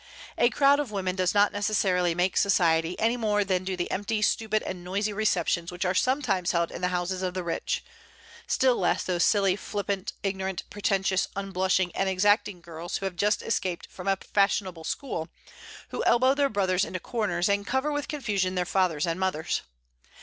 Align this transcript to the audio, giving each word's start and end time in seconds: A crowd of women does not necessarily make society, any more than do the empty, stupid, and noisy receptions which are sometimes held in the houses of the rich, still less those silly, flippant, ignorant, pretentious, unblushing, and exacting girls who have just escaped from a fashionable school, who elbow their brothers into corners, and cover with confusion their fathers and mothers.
A 0.35 0.49
crowd 0.49 0.79
of 0.79 0.89
women 0.89 1.15
does 1.15 1.35
not 1.35 1.51
necessarily 1.53 2.15
make 2.15 2.35
society, 2.35 2.99
any 2.99 3.17
more 3.17 3.43
than 3.43 3.63
do 3.63 3.77
the 3.77 3.91
empty, 3.91 4.23
stupid, 4.23 4.63
and 4.63 4.83
noisy 4.83 5.13
receptions 5.13 5.71
which 5.71 5.85
are 5.85 5.93
sometimes 5.93 6.53
held 6.53 6.71
in 6.71 6.81
the 6.81 6.87
houses 6.87 7.21
of 7.21 7.35
the 7.35 7.43
rich, 7.43 7.83
still 8.47 8.77
less 8.77 9.03
those 9.03 9.23
silly, 9.23 9.55
flippant, 9.55 10.13
ignorant, 10.23 10.63
pretentious, 10.71 11.27
unblushing, 11.35 11.91
and 11.95 12.09
exacting 12.09 12.61
girls 12.61 12.97
who 12.97 13.05
have 13.05 13.15
just 13.15 13.43
escaped 13.43 13.87
from 13.91 14.07
a 14.07 14.15
fashionable 14.17 14.83
school, 14.85 15.27
who 15.89 16.03
elbow 16.05 16.33
their 16.33 16.49
brothers 16.49 16.83
into 16.83 16.99
corners, 16.99 17.47
and 17.47 17.67
cover 17.67 17.91
with 17.91 18.07
confusion 18.07 18.55
their 18.55 18.65
fathers 18.65 19.05
and 19.05 19.19
mothers. 19.19 19.61